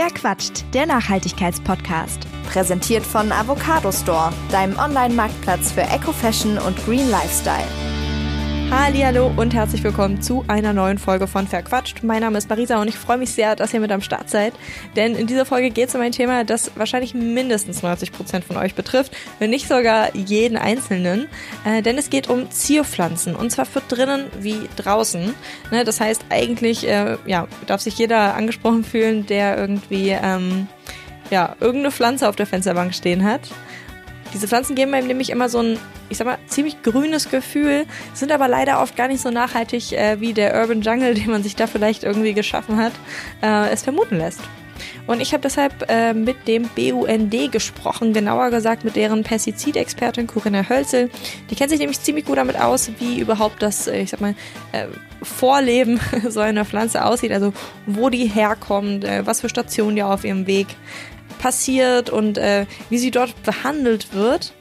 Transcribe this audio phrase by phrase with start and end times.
[0.00, 0.64] Wer quatscht?
[0.74, 2.20] Der Nachhaltigkeitspodcast.
[2.52, 7.87] Präsentiert von Avocado Store, deinem Online-Marktplatz für Eco-Fashion und Green Lifestyle.
[8.70, 12.02] Hallo und herzlich willkommen zu einer neuen Folge von Verquatscht.
[12.02, 14.52] Mein Name ist Marisa und ich freue mich sehr, dass ihr mit am Start seid.
[14.94, 18.58] Denn in dieser Folge geht es um ein Thema, das wahrscheinlich mindestens 90 Prozent von
[18.58, 21.28] euch betrifft, wenn nicht sogar jeden Einzelnen.
[21.64, 25.34] Äh, denn es geht um Zierpflanzen und zwar für drinnen wie draußen.
[25.70, 30.68] Ne, das heißt, eigentlich äh, ja, darf sich jeder angesprochen fühlen, der irgendwie ähm,
[31.30, 33.40] ja, irgendeine Pflanze auf der Fensterbank stehen hat.
[34.34, 35.78] Diese Pflanzen geben einem nämlich immer so ein,
[36.08, 40.20] ich sag mal, ziemlich grünes Gefühl, sind aber leider oft gar nicht so nachhaltig äh,
[40.20, 42.92] wie der Urban Jungle, den man sich da vielleicht irgendwie geschaffen hat,
[43.42, 44.40] äh, es vermuten lässt.
[45.06, 50.68] Und ich habe deshalb äh, mit dem BUND gesprochen, genauer gesagt mit deren Pestizidexpertin Corinna
[50.68, 51.10] Hölzel.
[51.50, 54.34] Die kennt sich nämlich ziemlich gut damit aus, wie überhaupt das, äh, ich sag mal,
[54.72, 54.86] äh,
[55.22, 55.98] Vorleben
[56.28, 57.52] so einer Pflanze aussieht, also
[57.86, 60.68] wo die herkommt, äh, was für Stationen die auf ihrem Weg
[61.38, 64.52] passiert und äh, wie sie dort behandelt wird.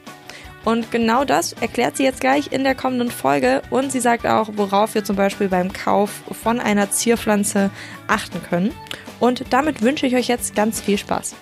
[0.66, 3.62] Und genau das erklärt sie jetzt gleich in der kommenden Folge.
[3.70, 6.12] Und sie sagt auch, worauf wir zum Beispiel beim Kauf
[6.44, 7.70] von einer Zierpflanze
[8.08, 8.74] achten können.
[9.20, 11.36] Und damit wünsche ich euch jetzt ganz viel Spaß.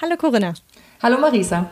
[0.00, 0.54] Hallo Corinna.
[1.02, 1.70] Hallo Marisa.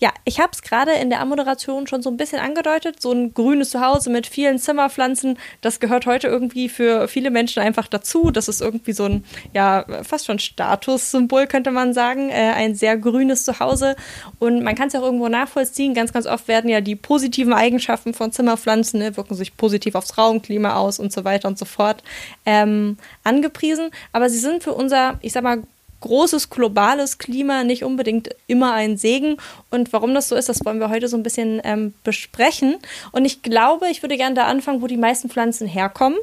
[0.00, 3.00] Ja, ich habe es gerade in der Ammoderation schon so ein bisschen angedeutet.
[3.00, 7.86] So ein grünes Zuhause mit vielen Zimmerpflanzen, das gehört heute irgendwie für viele Menschen einfach
[7.86, 8.30] dazu.
[8.30, 12.30] Das ist irgendwie so ein, ja, fast schon Statussymbol, könnte man sagen.
[12.30, 13.96] Äh, ein sehr grünes Zuhause.
[14.38, 15.94] Und man kann es auch irgendwo nachvollziehen.
[15.94, 20.18] Ganz, ganz oft werden ja die positiven Eigenschaften von Zimmerpflanzen, ne, wirken sich positiv aufs
[20.18, 22.02] Raumklima aus und so weiter und so fort,
[22.46, 23.90] ähm, angepriesen.
[24.12, 25.62] Aber sie sind für unser, ich sag mal,
[26.00, 29.36] großes globales Klima nicht unbedingt immer ein Segen.
[29.70, 32.76] Und warum das so ist, das wollen wir heute so ein bisschen ähm, besprechen.
[33.12, 36.18] Und ich glaube, ich würde gerne da anfangen, wo die meisten Pflanzen herkommen.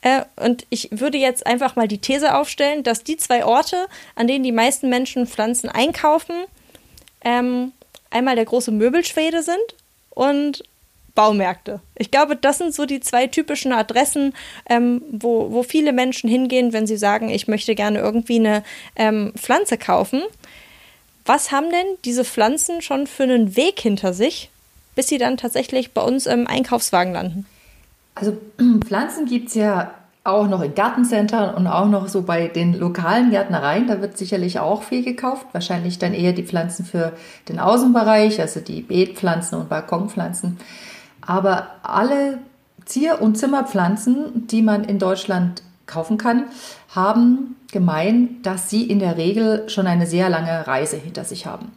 [0.00, 4.26] Äh, und ich würde jetzt einfach mal die These aufstellen, dass die zwei Orte, an
[4.26, 6.34] denen die meisten Menschen Pflanzen einkaufen,
[7.22, 7.72] ähm,
[8.10, 9.56] einmal der große Möbelschwede sind
[10.10, 10.64] und
[11.18, 11.80] Baumärkte.
[11.96, 14.34] Ich glaube, das sind so die zwei typischen Adressen,
[14.70, 18.62] ähm, wo, wo viele Menschen hingehen, wenn sie sagen, ich möchte gerne irgendwie eine
[18.94, 20.22] ähm, Pflanze kaufen.
[21.26, 24.48] Was haben denn diese Pflanzen schon für einen Weg hinter sich,
[24.94, 27.46] bis sie dann tatsächlich bei uns im Einkaufswagen landen?
[28.14, 28.36] Also
[28.86, 29.90] Pflanzen gibt es ja
[30.22, 33.88] auch noch in Gartencentern und auch noch so bei den lokalen Gärtnereien.
[33.88, 35.46] Da wird sicherlich auch viel gekauft.
[35.50, 37.14] Wahrscheinlich dann eher die Pflanzen für
[37.48, 40.58] den Außenbereich, also die Beetpflanzen und Balkonpflanzen.
[41.28, 42.38] Aber alle
[42.86, 46.44] Zier- und Zimmerpflanzen, die man in Deutschland kaufen kann,
[46.88, 51.72] haben gemein, dass sie in der Regel schon eine sehr lange Reise hinter sich haben.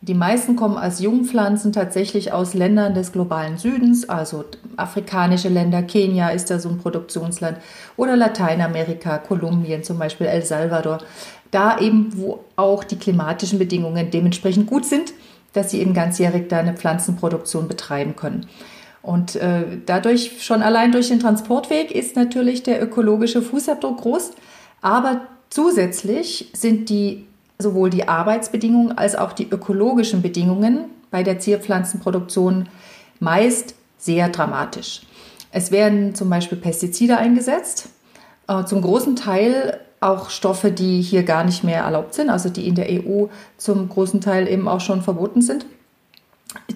[0.00, 4.44] Die meisten kommen als Jungpflanzen tatsächlich aus Ländern des globalen Südens, also
[4.76, 7.58] afrikanische Länder, Kenia ist da so ein Produktionsland,
[7.96, 10.98] oder Lateinamerika, Kolumbien zum Beispiel, El Salvador.
[11.50, 15.14] Da eben, wo auch die klimatischen Bedingungen dementsprechend gut sind,
[15.52, 18.46] dass sie eben ganzjährig da eine Pflanzenproduktion betreiben können.
[19.04, 24.32] Und äh, dadurch, schon allein durch den Transportweg, ist natürlich der ökologische Fußabdruck groß.
[24.80, 25.20] Aber
[25.50, 27.26] zusätzlich sind die
[27.58, 32.68] sowohl die Arbeitsbedingungen als auch die ökologischen Bedingungen bei der Zierpflanzenproduktion
[33.20, 35.02] meist sehr dramatisch.
[35.52, 37.90] Es werden zum Beispiel Pestizide eingesetzt,
[38.48, 42.66] äh, zum großen Teil auch Stoffe, die hier gar nicht mehr erlaubt sind, also die
[42.66, 43.26] in der EU
[43.58, 45.66] zum großen Teil eben auch schon verboten sind.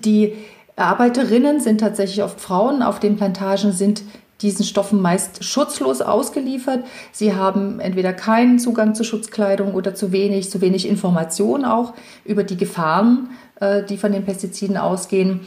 [0.04, 0.34] Die
[0.78, 2.82] Arbeiterinnen sind tatsächlich oft Frauen.
[2.82, 4.02] Auf den Plantagen sind
[4.40, 6.84] diesen Stoffen meist schutzlos ausgeliefert.
[7.12, 11.94] Sie haben entweder keinen Zugang zu Schutzkleidung oder zu wenig, zu wenig Information auch
[12.24, 13.30] über die Gefahren,
[13.60, 15.40] äh, die von den Pestiziden ausgehen.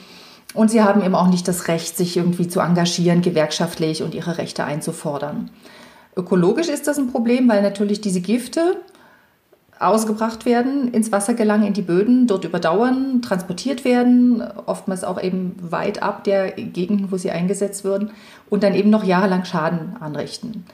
[0.54, 4.38] Und sie haben eben auch nicht das Recht, sich irgendwie zu engagieren, gewerkschaftlich und ihre
[4.38, 5.50] Rechte einzufordern.
[6.18, 8.76] Ökologisch ist das ein Problem, weil natürlich diese Gifte
[9.82, 15.56] ausgebracht werden, ins Wasser gelangen, in die Böden, dort überdauern, transportiert werden, oftmals auch eben
[15.62, 18.12] weit ab der Gegenden, wo sie eingesetzt würden
[18.50, 20.66] und dann eben noch jahrelang Schaden anrichten.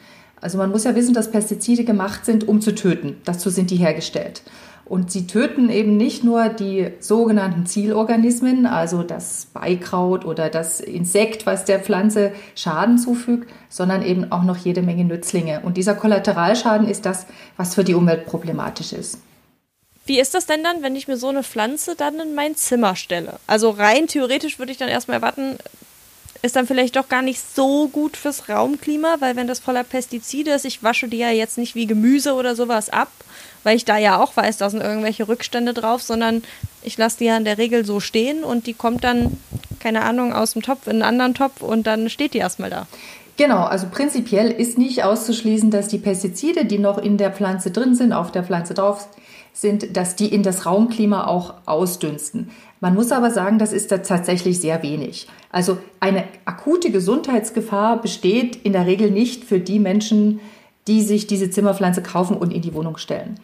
[0.41, 3.17] Also man muss ja wissen, dass Pestizide gemacht sind, um zu töten.
[3.25, 4.43] Dazu sind die hergestellt.
[4.87, 11.45] Und sie töten eben nicht nur die sogenannten Zielorganismen, also das Beikraut oder das Insekt,
[11.45, 15.59] was der Pflanze Schaden zufügt, sondern eben auch noch jede Menge Nützlinge.
[15.61, 17.25] Und dieser Kollateralschaden ist das,
[17.57, 19.19] was für die Umwelt problematisch ist.
[20.05, 22.95] Wie ist das denn dann, wenn ich mir so eine Pflanze dann in mein Zimmer
[22.95, 23.39] stelle?
[23.45, 25.57] Also rein theoretisch würde ich dann erstmal erwarten,
[26.43, 30.51] ist dann vielleicht doch gar nicht so gut fürs Raumklima, weil wenn das voller Pestizide
[30.51, 33.11] ist, ich wasche die ja jetzt nicht wie Gemüse oder sowas ab,
[33.67, 36.41] weil ich da ja auch weiß, da sind irgendwelche Rückstände drauf, sondern
[36.83, 39.37] ich lasse die ja in der Regel so stehen und die kommt dann,
[39.81, 42.87] keine Ahnung, aus dem Topf in einen anderen Topf und dann steht die erstmal da.
[43.35, 47.93] Genau, also prinzipiell ist nicht auszuschließen, dass die Pestizide, die noch in der Pflanze drin
[47.93, 49.09] sind, auf der Pflanze drauf
[49.51, 52.51] sind, dass die in das Raumklima auch ausdünsten.
[52.79, 55.27] Man muss aber sagen, das ist da tatsächlich sehr wenig.
[55.51, 60.39] Also eine akute Gesundheitsgefahr besteht in der Regel nicht für die Menschen,
[60.87, 63.39] die sich diese Zimmerpflanze kaufen und in die Wohnung stellen.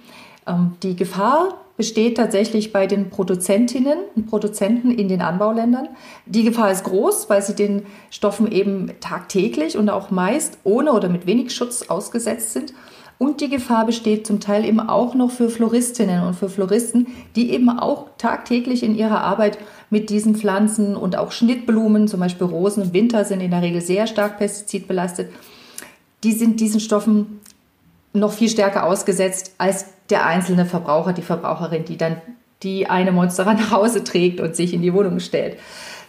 [0.48, 5.90] Ähm, die Gefahr besteht tatsächlich bei den Produzentinnen und Produzenten in den Anbauländern.
[6.26, 11.10] Die Gefahr ist groß, weil sie den Stoffen eben tagtäglich und auch meist ohne oder
[11.10, 12.74] mit wenig Schutz ausgesetzt sind.
[13.18, 17.52] Und die Gefahr besteht zum Teil eben auch noch für Floristinnen und für Floristen, die
[17.52, 19.58] eben auch tagtäglich in ihrer Arbeit
[19.90, 23.82] mit diesen Pflanzen und auch Schnittblumen, zum Beispiel Rosen im Winter, sind in der Regel
[23.82, 25.30] sehr stark pestizidbelastet.
[26.24, 27.42] Die sind diesen Stoffen
[28.14, 32.22] noch viel stärker ausgesetzt als der einzelne Verbraucher, die Verbraucherin, die dann
[32.62, 35.58] die eine Monster nach Hause trägt und sich in die Wohnung stellt.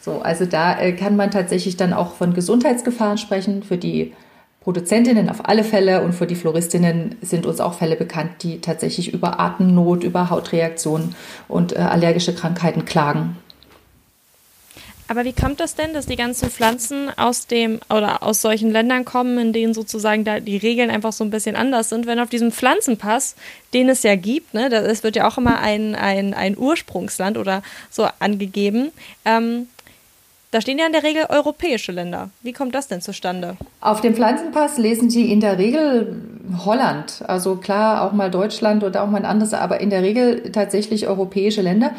[0.01, 4.13] So, also da äh, kann man tatsächlich dann auch von Gesundheitsgefahren sprechen für die
[4.61, 9.13] Produzentinnen auf alle Fälle und für die Floristinnen sind uns auch Fälle bekannt, die tatsächlich
[9.13, 11.15] über Atemnot, über Hautreaktionen
[11.49, 13.37] und äh, allergische Krankheiten klagen.
[15.07, 19.05] Aber wie kommt das denn, dass die ganzen Pflanzen aus dem oder aus solchen Ländern
[19.05, 22.31] kommen, in denen sozusagen da die Regeln einfach so ein bisschen anders sind, wenn auf
[22.31, 23.37] diesem Pflanzenpass,
[23.75, 27.63] den es ja gibt, ne, es wird ja auch immer ein, ein, ein Ursprungsland oder
[27.91, 28.93] so angegeben,
[29.25, 29.69] ähm,
[30.55, 32.31] da stehen ja in der Regel europäische Länder.
[32.43, 33.57] Wie kommt das denn zustande?
[33.81, 36.23] Auf dem Pflanzenpass lesen Sie in der Regel
[36.65, 37.25] Holland.
[37.27, 41.09] Also klar, auch mal Deutschland oder auch mal ein anderes, aber in der Regel tatsächlich
[41.09, 41.91] europäische Länder.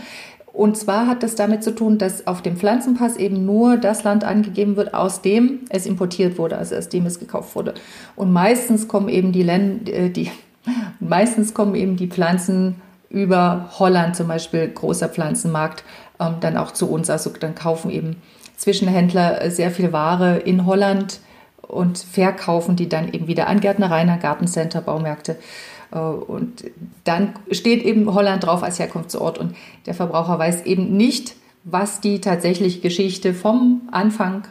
[0.55, 4.23] Und zwar hat das damit zu tun, dass auf dem Pflanzenpass eben nur das Land
[4.23, 7.73] angegeben wird, aus dem es importiert wurde, also aus dem es gekauft wurde.
[8.15, 10.31] Und meistens kommen eben die Länder, äh, die,
[11.01, 12.75] meistens kommen eben die Pflanzen
[13.09, 15.83] über Holland zum Beispiel, großer Pflanzenmarkt,
[16.21, 17.09] ähm, dann auch zu uns.
[17.09, 18.15] Also dann kaufen eben
[18.55, 21.19] Zwischenhändler äh, sehr viel Ware in Holland
[21.63, 25.35] und verkaufen die dann eben wieder an Gärtnereien, an Gartencenter, Baumärkte.
[25.91, 26.65] Äh, und
[27.03, 29.55] dann steht eben Holland drauf als Herkunftsort und
[29.85, 34.43] der Verbraucher weiß eben nicht, was die tatsächliche Geschichte vom Anfang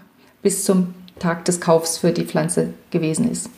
[0.43, 3.49] bis zum Tag des Kaufs für die Pflanze gewesen ist.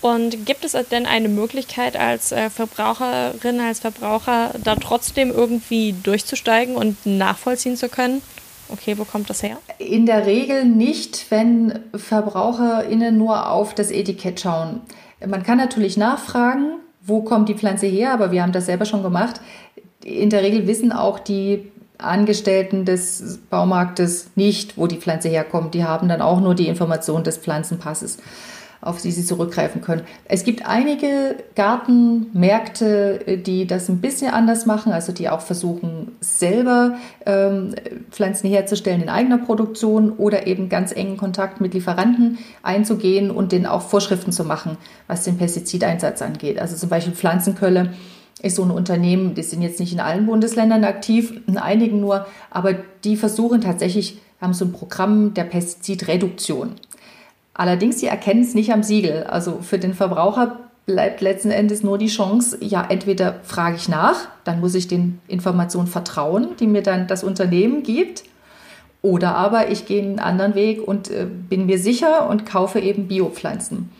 [0.00, 6.76] Und gibt es denn eine Möglichkeit als äh, Verbraucherin, als Verbraucher da trotzdem irgendwie durchzusteigen
[6.76, 8.22] und nachvollziehen zu können,
[8.70, 9.58] Okay, wo kommt das her?
[9.78, 14.82] In der Regel nicht, wenn VerbraucherInnen nur auf das Etikett schauen.
[15.26, 19.02] Man kann natürlich nachfragen, wo kommt die Pflanze her, aber wir haben das selber schon
[19.02, 19.40] gemacht.
[20.04, 25.74] In der Regel wissen auch die Angestellten des Baumarktes nicht, wo die Pflanze herkommt.
[25.74, 28.18] Die haben dann auch nur die Information des Pflanzenpasses
[28.80, 30.02] auf die sie zurückgreifen können.
[30.24, 36.12] Es gibt einige Gartenmärkte, äh, die das ein bisschen anders machen, also die auch versuchen,
[36.20, 36.96] selber
[37.26, 37.74] ähm,
[38.10, 43.66] Pflanzen herzustellen in eigener Produktion oder eben ganz engen Kontakt mit Lieferanten einzugehen und denen
[43.66, 44.76] auch Vorschriften zu machen,
[45.06, 46.58] was den Pestizideinsatz angeht.
[46.58, 47.92] Also zum Beispiel Pflanzenkölle
[48.42, 52.26] ist so ein Unternehmen, die sind jetzt nicht in allen Bundesländern aktiv, in einigen nur,
[52.50, 56.76] aber die versuchen tatsächlich, haben so ein Programm der Pestizidreduktion.
[57.58, 59.24] Allerdings, sie erkennen es nicht am Siegel.
[59.24, 64.28] Also für den Verbraucher bleibt letzten Endes nur die Chance, ja, entweder frage ich nach,
[64.44, 68.22] dann muss ich den Informationen vertrauen, die mir dann das Unternehmen gibt,
[69.02, 73.08] oder aber ich gehe einen anderen Weg und äh, bin mir sicher und kaufe eben
[73.08, 73.90] Biopflanzen.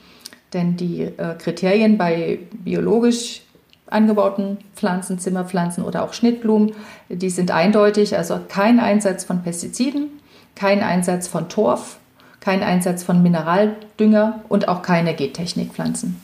[0.54, 3.42] Denn die äh, Kriterien bei biologisch
[3.86, 6.72] angebauten Pflanzen, Zimmerpflanzen oder auch Schnittblumen,
[7.08, 8.16] die sind eindeutig.
[8.16, 10.08] Also kein Einsatz von Pestiziden,
[10.54, 11.98] kein Einsatz von Torf,
[12.40, 16.22] kein Einsatz von Mineraldünger und auch keine Gentechnikpflanzen.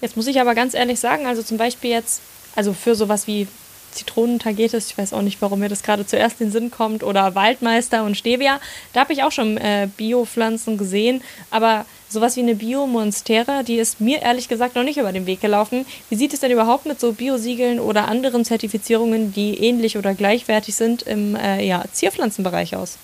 [0.00, 2.22] Jetzt muss ich aber ganz ehrlich sagen, also zum Beispiel jetzt,
[2.56, 3.46] also für sowas wie
[3.92, 7.34] Zitronentagetes, ich weiß auch nicht, warum mir das gerade zuerst in den Sinn kommt, oder
[7.34, 8.60] Waldmeister und Stevia,
[8.92, 14.00] da habe ich auch schon äh, Biopflanzen gesehen, aber sowas wie eine Bio-Monstera, die ist
[14.00, 15.86] mir ehrlich gesagt noch nicht über den Weg gelaufen.
[16.08, 20.74] Wie sieht es denn überhaupt mit so Biosiegeln oder anderen Zertifizierungen, die ähnlich oder gleichwertig
[20.74, 22.98] sind im äh, ja, Zierpflanzenbereich aus?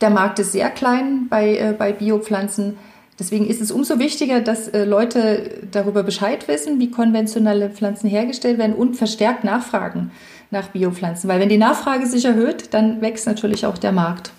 [0.00, 2.76] Der Markt ist sehr klein bei, äh, bei Biopflanzen.
[3.18, 8.74] Deswegen ist es umso wichtiger, dass Leute darüber Bescheid wissen, wie konventionelle Pflanzen hergestellt werden
[8.74, 10.10] und verstärkt nachfragen
[10.50, 11.30] nach Biopflanzen.
[11.30, 14.32] Weil wenn die Nachfrage sich erhöht, dann wächst natürlich auch der Markt.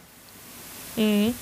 [0.98, 1.34] Mhm.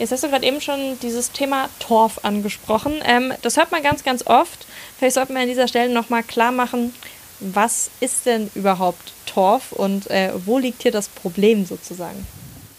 [0.00, 2.94] Jetzt hast du gerade eben schon dieses Thema Torf angesprochen.
[3.04, 4.66] Ähm, das hört man ganz, ganz oft.
[4.98, 6.94] Vielleicht sollten wir an dieser Stelle nochmal klar machen,
[7.40, 12.26] was ist denn überhaupt Torf und äh, wo liegt hier das Problem sozusagen?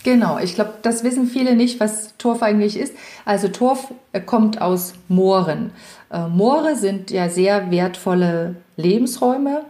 [0.04, 2.96] Genau, ich glaube, das wissen viele nicht, was Torf eigentlich ist.
[3.24, 5.72] Also Torf äh, kommt aus Mooren.
[6.12, 9.66] Äh, Moore sind ja sehr wertvolle Lebensräume.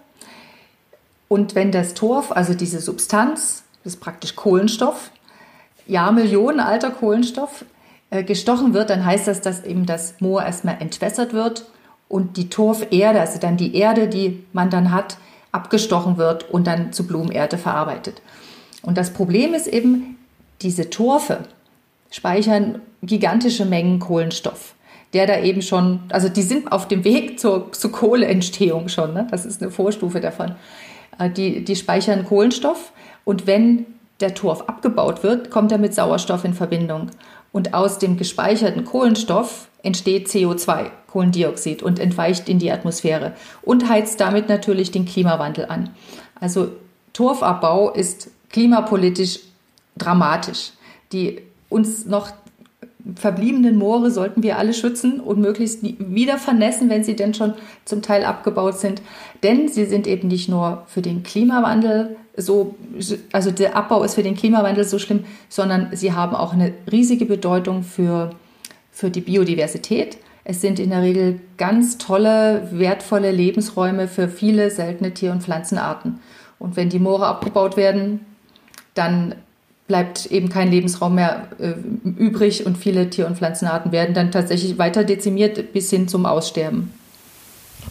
[1.28, 5.12] Und wenn das Torf, also diese Substanz, das ist praktisch Kohlenstoff,
[5.88, 7.66] Jahrmillionen alter Kohlenstoff,
[8.10, 11.66] äh, gestochen wird, dann heißt das, dass eben das Moor erstmal entwässert wird
[12.12, 15.18] und die Torferde, also dann die Erde, die man dann hat,
[15.54, 18.22] abgestochen wird und dann zu Blumenerde verarbeitet.
[18.82, 20.18] Und das Problem ist eben,
[20.62, 21.40] diese Torfe
[22.10, 24.76] speichern gigantische Mengen Kohlenstoff,
[25.14, 29.28] der da eben schon, also die sind auf dem Weg zur, zur Kohleentstehung schon, ne?
[29.32, 30.56] das ist eine Vorstufe davon.
[31.18, 32.92] Äh, die, die speichern Kohlenstoff
[33.24, 33.86] und wenn
[34.20, 37.10] der Torf abgebaut wird, kommt er mit Sauerstoff in Verbindung.
[37.52, 44.20] Und aus dem gespeicherten Kohlenstoff entsteht CO2, Kohlendioxid, und entweicht in die Atmosphäre und heizt
[44.20, 45.90] damit natürlich den Klimawandel an.
[46.40, 46.70] Also
[47.14, 49.40] Torfabbau ist klimapolitisch
[49.98, 50.72] dramatisch.
[51.12, 52.32] Die uns noch
[53.16, 57.54] verbliebenen Moore sollten wir alle schützen und möglichst wieder vernässen, wenn sie denn schon
[57.84, 59.02] zum Teil abgebaut sind.
[59.44, 62.76] Denn sie sind eben nicht nur für den Klimawandel so,
[63.34, 67.26] also der Abbau ist für den Klimawandel so schlimm, sondern sie haben auch eine riesige
[67.26, 68.32] Bedeutung für,
[68.92, 70.18] für die Biodiversität.
[70.44, 76.20] Es sind in der Regel ganz tolle, wertvolle Lebensräume für viele seltene Tier- und Pflanzenarten.
[76.58, 78.26] Und wenn die Moore abgebaut werden,
[78.94, 79.36] dann
[79.88, 81.74] bleibt eben kein Lebensraum mehr äh,
[82.10, 86.94] übrig und viele Tier- und Pflanzenarten werden dann tatsächlich weiter dezimiert bis hin zum Aussterben.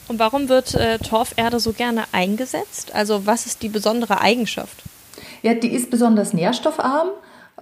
[0.09, 2.95] Und warum wird äh, Torferde so gerne eingesetzt?
[2.95, 4.83] Also was ist die besondere Eigenschaft?
[5.43, 7.13] Ja, die ist besonders nährstoffarm äh,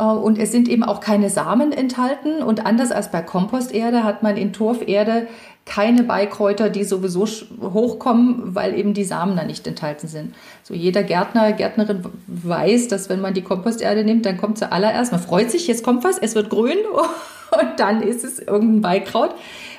[0.04, 2.42] und es sind eben auch keine Samen enthalten.
[2.42, 5.26] Und anders als bei Komposterde hat man in Torferde
[5.68, 7.26] keine Beikräuter, die sowieso
[7.60, 10.34] hochkommen, weil eben die Samen da nicht enthalten sind.
[10.62, 15.20] So jeder Gärtner, Gärtnerin weiß, dass wenn man die Komposterde nimmt, dann kommt zuallererst, man
[15.20, 16.78] freut sich, jetzt kommt was, es wird grün
[17.60, 19.34] und dann ist es irgendein Beikraut,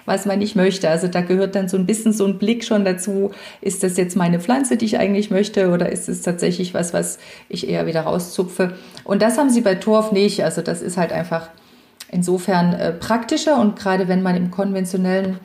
[0.10, 0.90] was man nicht möchte.
[0.90, 4.18] Also da gehört dann so ein bisschen so ein Blick schon dazu, ist das jetzt
[4.18, 8.02] meine Pflanze, die ich eigentlich möchte oder ist es tatsächlich was, was ich eher wieder
[8.02, 8.74] rauszupfe.
[9.06, 10.44] Und das haben sie bei Torf nicht.
[10.44, 11.50] Also das ist halt einfach
[12.12, 15.40] insofern äh, praktischer und gerade wenn man im konventionellen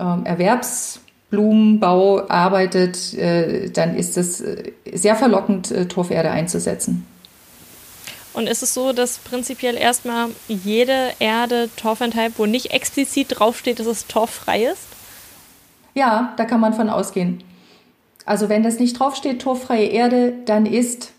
[0.00, 7.06] ähm, Erwerbsblumenbau arbeitet, äh, dann ist es äh, sehr verlockend, äh, Torferde einzusetzen.
[8.32, 13.80] Und ist es so, dass prinzipiell erstmal jede Erde Torf enthält, wo nicht explizit draufsteht,
[13.80, 14.86] dass es torffrei ist?
[15.94, 17.42] Ja, da kann man von ausgehen.
[18.24, 21.12] Also wenn das nicht draufsteht, torffreie Erde, dann ist,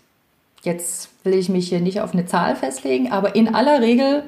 [0.62, 4.24] jetzt will ich mich hier nicht auf eine Zahl festlegen, aber in aller Regel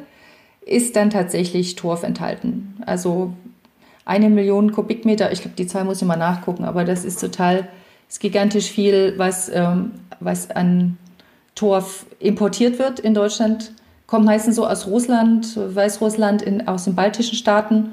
[0.67, 2.83] ist dann tatsächlich Torf enthalten.
[2.85, 3.33] Also
[4.05, 7.69] eine Million Kubikmeter, ich glaube, die Zahl muss ich mal nachgucken, aber das ist total,
[8.09, 10.99] ist gigantisch viel, was, ähm, was an
[11.55, 13.73] Torf importiert wird in Deutschland.
[14.07, 17.93] Kommt meistens so aus Russland, Weißrussland, in, aus den baltischen Staaten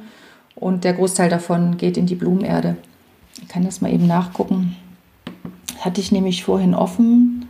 [0.55, 2.77] und der Großteil davon geht in die Blumenerde.
[3.41, 4.75] Ich kann das mal eben nachgucken.
[5.79, 7.47] Hatte ich nämlich vorhin offen.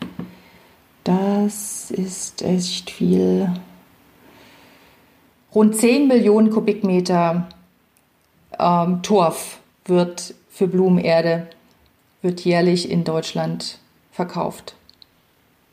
[1.03, 3.51] Das ist echt viel.
[5.53, 7.49] Rund 10 Millionen Kubikmeter
[8.57, 11.47] ähm, Torf wird für Blumenerde
[12.21, 13.79] wird jährlich in Deutschland
[14.11, 14.75] verkauft.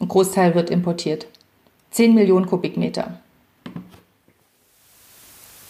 [0.01, 1.27] Ein Großteil wird importiert.
[1.91, 3.21] 10 Millionen Kubikmeter.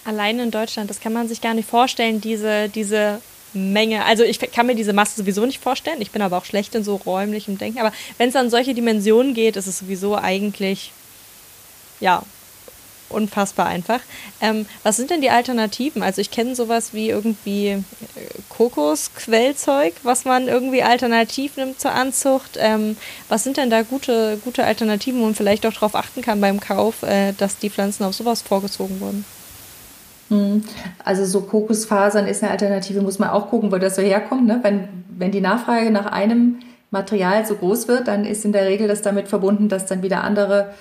[0.04, 3.20] Allein in Deutschland, das kann man sich gar nicht vorstellen, diese, diese
[3.52, 4.04] Menge.
[4.04, 6.00] Also ich kann mir diese Masse sowieso nicht vorstellen.
[6.00, 7.78] Ich bin aber auch schlecht in so räumlichem Denken.
[7.78, 10.92] Aber wenn es an solche Dimensionen geht, ist es sowieso eigentlich
[12.00, 12.22] ja
[13.10, 14.00] unfassbar einfach.
[14.40, 16.02] Ähm, was sind denn die Alternativen?
[16.02, 17.82] Also ich kenne sowas wie irgendwie äh,
[18.48, 22.58] Kokosquellzeug, was man irgendwie alternativ nimmt zur Anzucht.
[22.58, 22.96] Ähm,
[23.28, 26.60] was sind denn da gute, gute Alternativen, wo man vielleicht auch darauf achten kann beim
[26.60, 29.24] Kauf, äh, dass die Pflanzen auf sowas vorgezogen wurden?
[30.28, 30.62] Hm.
[31.04, 34.46] Also so Kokosfasern ist eine Alternative, muss man auch gucken, wo das so herkommt.
[34.46, 34.60] Ne?
[34.62, 36.58] Wenn, wenn die Nachfrage nach einem
[36.90, 40.24] Material so groß wird, dann ist in der Regel das damit verbunden, dass dann wieder
[40.24, 40.74] andere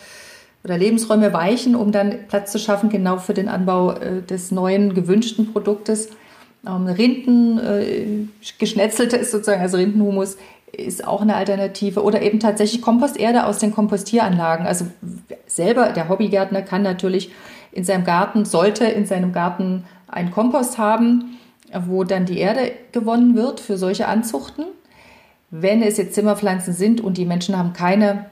[0.64, 4.94] oder Lebensräume weichen, um dann Platz zu schaffen, genau für den Anbau äh, des neuen
[4.94, 6.10] gewünschten Produktes.
[6.68, 10.38] Ähm, Rinden, äh, geschnetzeltes sozusagen, also Rindenhumus,
[10.72, 12.04] ist auch eine Alternative.
[12.04, 14.66] Oder eben tatsächlich Komposterde aus den Kompostieranlagen.
[14.66, 14.86] Also
[15.46, 17.32] selber, der Hobbygärtner kann natürlich
[17.72, 21.38] in seinem Garten, sollte in seinem Garten einen Kompost haben,
[21.86, 24.66] wo dann die Erde gewonnen wird für solche Anzuchten.
[25.50, 28.26] Wenn es jetzt Zimmerpflanzen sind und die Menschen haben keine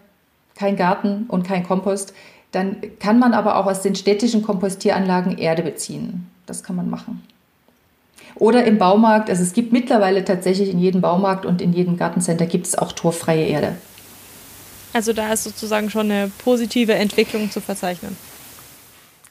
[0.55, 2.13] kein Garten und kein Kompost,
[2.51, 6.29] Dann kann man aber auch aus den städtischen Kompostieranlagen Erde beziehen.
[6.45, 7.21] Das kann man machen.
[8.35, 12.45] Oder im Baumarkt, also es gibt mittlerweile tatsächlich in jedem Baumarkt und in jedem Gartencenter
[12.45, 13.75] gibt es auch torfreie Erde.
[14.93, 18.15] Also da ist sozusagen schon eine positive Entwicklung zu verzeichnen.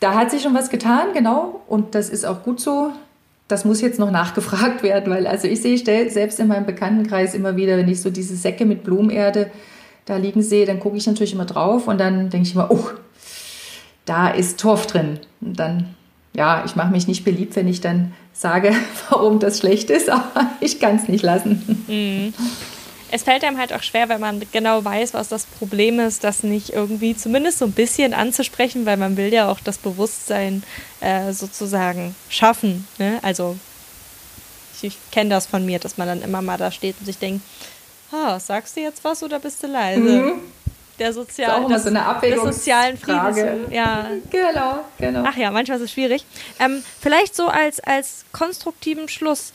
[0.00, 1.62] Da hat sich schon was getan, genau.
[1.66, 2.90] Und das ist auch gut so.
[3.48, 7.56] Das muss jetzt noch nachgefragt werden, weil also ich sehe selbst in meinem Bekanntenkreis immer
[7.56, 9.50] wieder, wenn ich so diese Säcke mit Blumenerde
[10.06, 12.88] da liegen sehe, dann gucke ich natürlich immer drauf und dann denke ich immer, oh,
[14.04, 15.20] da ist Torf drin.
[15.40, 15.94] Und dann,
[16.34, 18.72] ja, ich mache mich nicht beliebt, wenn ich dann sage,
[19.08, 21.84] warum das schlecht ist, aber ich kann es nicht lassen.
[21.86, 22.34] Mhm.
[23.10, 26.42] Es fällt einem halt auch schwer, wenn man genau weiß, was das Problem ist, das
[26.42, 30.64] nicht irgendwie zumindest so ein bisschen anzusprechen, weil man will ja auch das Bewusstsein
[31.00, 32.88] äh, sozusagen schaffen.
[32.98, 33.20] Ne?
[33.22, 33.56] Also
[34.74, 37.18] ich, ich kenne das von mir, dass man dann immer mal da steht und sich
[37.18, 37.42] denkt,
[38.14, 40.00] oh, sagst du jetzt was oder bist du leise?
[40.00, 40.40] Mhm
[40.98, 43.38] der sozialen, das, so der sozialen Friedens.
[43.70, 44.06] Ja.
[44.30, 45.24] Genau, genau.
[45.26, 46.24] Ach ja, manchmal ist es schwierig.
[46.60, 49.52] Ähm, vielleicht so als, als konstruktiven Schluss.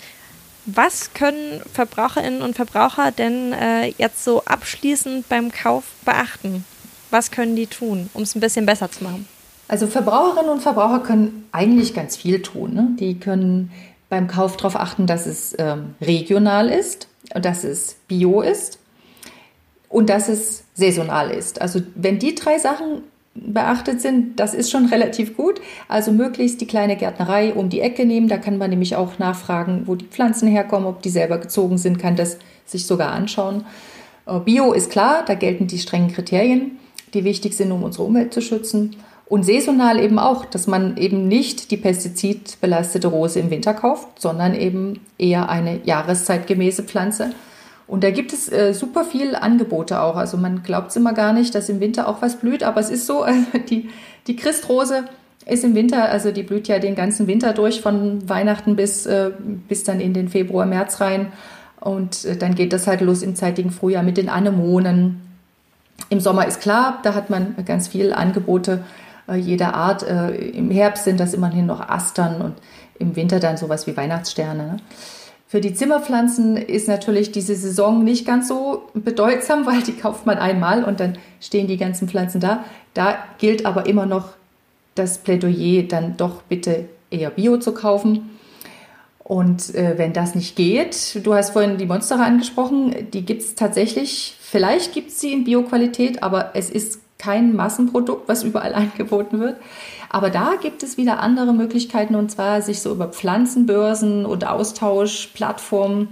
[0.65, 6.65] Was können Verbraucherinnen und Verbraucher denn äh, jetzt so abschließend beim Kauf beachten?
[7.09, 9.27] Was können die tun, um es ein bisschen besser zu machen?
[9.67, 12.73] Also Verbraucherinnen und Verbraucher können eigentlich ganz viel tun.
[12.73, 12.89] Ne?
[12.99, 13.71] Die können
[14.09, 18.79] beim Kauf darauf achten, dass es ähm, regional ist, dass es bio ist
[19.89, 21.62] und dass es saisonal ist.
[21.62, 23.03] Also wenn die drei Sachen
[23.36, 25.62] beachtet sind, das ist schon relativ gut.
[25.88, 28.27] Also möglichst die kleine Gärtnerei um die Ecke nehmen.
[28.27, 32.00] Da kann man nämlich auch nachfragen, wo die Pflanzen herkommen, ob die selber gezogen sind,
[32.00, 33.65] kann das sich sogar anschauen.
[34.25, 36.77] Äh, Bio ist klar, da gelten die strengen Kriterien,
[37.13, 38.95] die wichtig sind, um unsere Umwelt zu schützen.
[39.29, 44.55] Und saisonal eben auch, dass man eben nicht die pestizidbelastete Rose im Winter kauft, sondern
[44.55, 47.29] eben eher eine jahreszeitgemäße Pflanze.
[47.86, 50.15] Und da gibt es äh, super viel Angebote auch.
[50.15, 52.89] Also man glaubt es immer gar nicht, dass im Winter auch was blüht, aber es
[52.89, 53.89] ist so, also die,
[54.25, 55.05] die Christrose
[55.45, 59.29] ist im Winter, also die blüht ja den ganzen Winter durch, von Weihnachten bis, äh,
[59.67, 61.31] bis dann in den Februar, März rein.
[61.79, 65.21] Und äh, dann geht das halt los im zeitigen Frühjahr mit den Anemonen.
[66.10, 68.84] Im Sommer ist klar, da hat man ganz viele Angebote
[69.35, 70.03] jeder Art.
[70.03, 72.55] Äh, Im Herbst sind das immerhin noch Astern und
[72.99, 74.63] im Winter dann sowas wie Weihnachtssterne.
[74.63, 74.77] Ne?
[75.47, 80.37] Für die Zimmerpflanzen ist natürlich diese Saison nicht ganz so bedeutsam, weil die kauft man
[80.37, 82.63] einmal und dann stehen die ganzen Pflanzen da.
[82.93, 84.29] Da gilt aber immer noch
[84.95, 88.29] das Plädoyer, dann doch bitte eher Bio zu kaufen.
[89.23, 93.55] Und äh, wenn das nicht geht, du hast vorhin die Monster angesprochen, die gibt es
[93.55, 99.39] tatsächlich, vielleicht gibt es sie in Bio-Qualität, aber es ist kein Massenprodukt, was überall angeboten
[99.39, 99.58] wird.
[100.10, 106.08] Aber da gibt es wieder andere Möglichkeiten und zwar sich so über Pflanzenbörsen und Austauschplattformen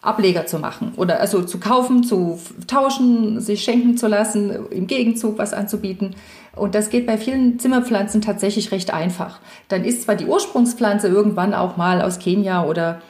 [0.00, 5.38] Ableger zu machen oder also zu kaufen, zu tauschen, sich schenken zu lassen, im Gegenzug
[5.38, 6.14] was anzubieten.
[6.54, 9.40] Und das geht bei vielen Zimmerpflanzen tatsächlich recht einfach.
[9.66, 13.00] Dann ist zwar die Ursprungspflanze irgendwann auch mal aus Kenia oder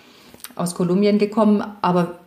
[0.54, 2.18] aus Kolumbien gekommen, aber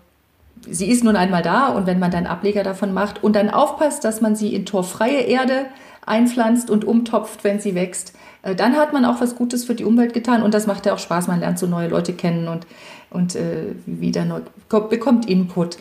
[0.69, 4.03] sie ist nun einmal da und wenn man dann Ableger davon macht und dann aufpasst,
[4.03, 5.65] dass man sie in torfreie Erde
[6.05, 9.85] einpflanzt und umtopft, wenn sie wächst, äh, dann hat man auch was Gutes für die
[9.85, 11.27] Umwelt getan und das macht ja auch Spaß.
[11.27, 12.65] Man lernt so neue Leute kennen und,
[13.09, 14.41] und äh, wieder neu,
[14.89, 15.77] bekommt Input.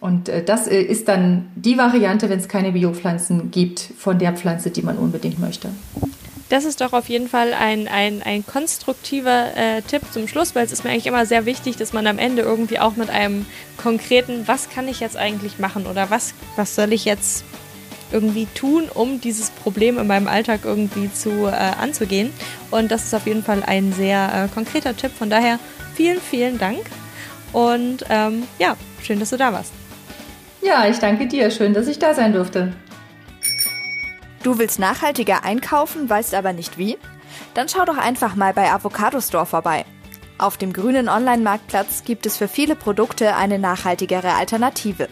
[0.00, 4.32] Und äh, das äh, ist dann die Variante, wenn es keine Biopflanzen gibt, von der
[4.32, 5.70] Pflanze, die man unbedingt möchte.
[6.48, 10.64] Das ist doch auf jeden Fall ein, ein, ein konstruktiver äh, Tipp zum Schluss, weil
[10.64, 13.44] es ist mir eigentlich immer sehr wichtig, dass man am Ende irgendwie auch mit einem
[13.76, 17.44] konkreten, was kann ich jetzt eigentlich machen oder was, was soll ich jetzt
[18.10, 22.32] irgendwie tun, um dieses Problem in meinem Alltag irgendwie zu äh, anzugehen.
[22.70, 25.12] Und das ist auf jeden Fall ein sehr äh, konkreter Tipp.
[25.12, 25.58] Von daher
[25.94, 26.80] vielen, vielen Dank.
[27.52, 29.72] Und ähm, ja, schön, dass du da warst.
[30.62, 31.50] Ja, ich danke dir.
[31.50, 32.72] Schön, dass ich da sein durfte.
[34.42, 36.96] Du willst nachhaltiger einkaufen, weißt aber nicht wie?
[37.54, 39.84] Dann schau doch einfach mal bei Avocado Store vorbei.
[40.38, 45.08] Auf dem grünen Online-Marktplatz gibt es für viele Produkte eine nachhaltigere Alternative.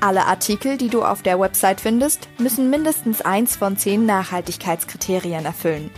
[0.00, 5.90] Alle Artikel, die du auf der Website findest, müssen mindestens eins von zehn Nachhaltigkeitskriterien erfüllen.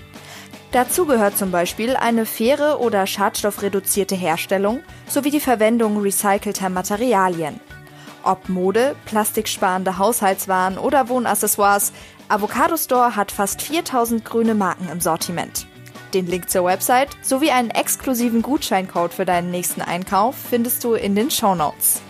[0.73, 7.61] Dazu gehört zum Beispiel eine faire oder schadstoffreduzierte Herstellung sowie die Verwendung recycelter Materialien.
[8.23, 11.93] Ob Mode, plastiksparende Haushaltswaren oder Wohnaccessoires,
[12.31, 15.67] Avocado Store hat fast 4000 grüne Marken im Sortiment.
[16.15, 21.17] Den Link zur Website sowie einen exklusiven Gutscheincode für deinen nächsten Einkauf findest du in
[21.17, 22.01] den Show Notes.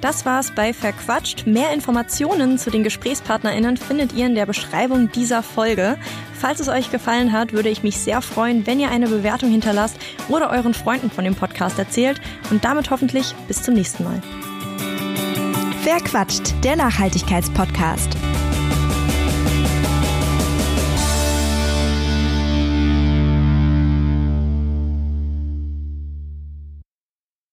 [0.00, 1.46] Das war's bei Verquatscht.
[1.46, 5.96] Mehr Informationen zu den GesprächspartnerInnen findet ihr in der Beschreibung dieser Folge.
[6.36, 9.96] Falls es euch gefallen hat, würde ich mich sehr freuen, wenn ihr eine Bewertung hinterlasst
[10.28, 14.20] oder euren Freunden von dem Podcast erzählt und damit hoffentlich bis zum nächsten Mal.
[15.84, 18.16] Verquatscht, der Nachhaltigkeitspodcast.